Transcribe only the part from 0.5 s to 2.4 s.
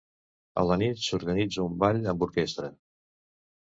A la nit s'organitza un ball amb